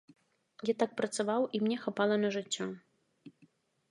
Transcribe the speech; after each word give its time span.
Я 0.69 0.73
так 0.81 0.95
працаваў, 1.01 1.41
і 1.57 1.61
мне 1.65 1.77
хапала 1.83 2.15
на 2.23 2.29
жыццё. 2.39 2.69